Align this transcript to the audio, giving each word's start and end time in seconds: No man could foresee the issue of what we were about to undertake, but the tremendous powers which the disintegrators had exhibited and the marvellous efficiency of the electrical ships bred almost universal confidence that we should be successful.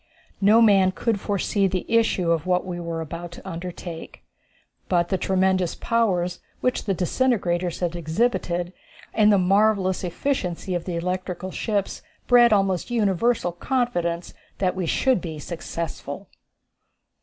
No 0.41 0.63
man 0.63 0.91
could 0.93 1.19
foresee 1.19 1.67
the 1.67 1.85
issue 1.87 2.31
of 2.31 2.47
what 2.47 2.65
we 2.65 2.79
were 2.79 3.01
about 3.01 3.31
to 3.33 3.47
undertake, 3.47 4.23
but 4.89 5.09
the 5.09 5.17
tremendous 5.19 5.75
powers 5.75 6.39
which 6.59 6.85
the 6.85 6.95
disintegrators 6.95 7.81
had 7.81 7.95
exhibited 7.95 8.73
and 9.13 9.31
the 9.31 9.37
marvellous 9.37 10.03
efficiency 10.03 10.73
of 10.73 10.85
the 10.85 10.95
electrical 10.95 11.51
ships 11.51 12.01
bred 12.25 12.51
almost 12.51 12.89
universal 12.89 13.51
confidence 13.51 14.33
that 14.57 14.75
we 14.75 14.87
should 14.87 15.21
be 15.21 15.37
successful. 15.37 16.29